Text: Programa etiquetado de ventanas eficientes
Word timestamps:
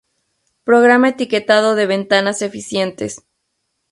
Programa 0.63 1.09
etiquetado 1.09 1.75
de 1.75 1.85
ventanas 1.85 2.41
eficientes 2.41 3.21